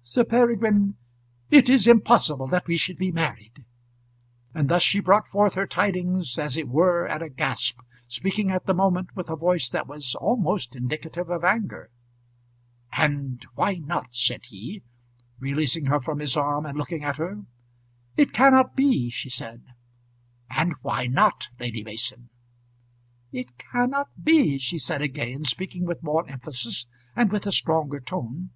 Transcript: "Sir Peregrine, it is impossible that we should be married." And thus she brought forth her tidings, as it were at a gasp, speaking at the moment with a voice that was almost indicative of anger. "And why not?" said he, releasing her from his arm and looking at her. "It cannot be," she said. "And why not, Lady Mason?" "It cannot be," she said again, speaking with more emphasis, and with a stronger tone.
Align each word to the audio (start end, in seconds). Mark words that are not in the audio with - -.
"Sir 0.00 0.24
Peregrine, 0.24 0.96
it 1.50 1.68
is 1.68 1.86
impossible 1.86 2.46
that 2.46 2.66
we 2.66 2.74
should 2.74 2.96
be 2.96 3.12
married." 3.12 3.66
And 4.54 4.70
thus 4.70 4.80
she 4.80 4.98
brought 4.98 5.28
forth 5.28 5.52
her 5.56 5.66
tidings, 5.66 6.38
as 6.38 6.56
it 6.56 6.68
were 6.70 7.06
at 7.06 7.20
a 7.20 7.28
gasp, 7.28 7.78
speaking 8.08 8.50
at 8.50 8.64
the 8.64 8.72
moment 8.72 9.14
with 9.14 9.28
a 9.28 9.36
voice 9.36 9.68
that 9.68 9.86
was 9.86 10.14
almost 10.14 10.74
indicative 10.74 11.28
of 11.28 11.44
anger. 11.44 11.90
"And 12.94 13.44
why 13.56 13.74
not?" 13.74 14.14
said 14.14 14.46
he, 14.46 14.82
releasing 15.38 15.84
her 15.84 16.00
from 16.00 16.18
his 16.20 16.34
arm 16.34 16.64
and 16.64 16.78
looking 16.78 17.04
at 17.04 17.18
her. 17.18 17.42
"It 18.16 18.32
cannot 18.32 18.74
be," 18.74 19.10
she 19.10 19.28
said. 19.28 19.64
"And 20.48 20.74
why 20.80 21.08
not, 21.08 21.50
Lady 21.60 21.84
Mason?" 21.84 22.30
"It 23.32 23.58
cannot 23.58 24.24
be," 24.24 24.56
she 24.56 24.78
said 24.78 25.02
again, 25.02 25.42
speaking 25.44 25.84
with 25.84 26.02
more 26.02 26.26
emphasis, 26.26 26.86
and 27.14 27.30
with 27.30 27.46
a 27.46 27.52
stronger 27.52 28.00
tone. 28.00 28.48